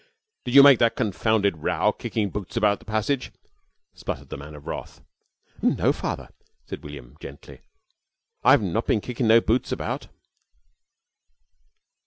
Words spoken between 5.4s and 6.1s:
"No,